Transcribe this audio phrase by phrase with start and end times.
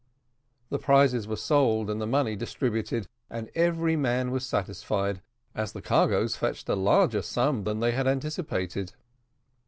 [0.69, 5.21] The prizes were sold and the money distributed, and every man was satisfied,
[5.53, 8.95] as the cargoes fetched a larger sum than they had anticipated.